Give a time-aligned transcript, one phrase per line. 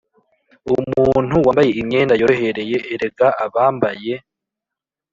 [0.73, 4.13] Umuntu wambaye imyenda yorohereye erega abambaye